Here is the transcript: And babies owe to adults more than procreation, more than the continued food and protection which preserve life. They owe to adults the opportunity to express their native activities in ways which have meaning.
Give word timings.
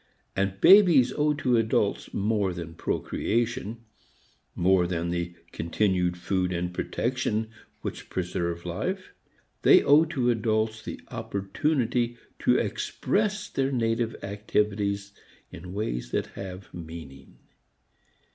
And 0.35 0.59
babies 0.59 1.13
owe 1.13 1.35
to 1.35 1.57
adults 1.57 2.11
more 2.11 2.53
than 2.53 2.73
procreation, 2.73 3.85
more 4.55 4.87
than 4.87 5.11
the 5.11 5.35
continued 5.51 6.17
food 6.17 6.51
and 6.51 6.73
protection 6.73 7.51
which 7.81 8.09
preserve 8.09 8.65
life. 8.65 9.13
They 9.61 9.83
owe 9.83 10.05
to 10.05 10.31
adults 10.31 10.81
the 10.81 11.01
opportunity 11.09 12.17
to 12.39 12.57
express 12.57 13.47
their 13.47 13.71
native 13.71 14.15
activities 14.23 15.13
in 15.51 15.71
ways 15.71 16.11
which 16.11 16.25
have 16.29 16.73
meaning. 16.73 17.37